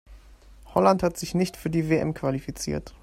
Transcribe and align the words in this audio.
Holland 0.73 1.03
hat 1.03 1.15
sich 1.17 1.35
nicht 1.35 1.55
für 1.55 1.69
die 1.69 1.87
WM 1.91 2.15
qualifiziert. 2.15 2.95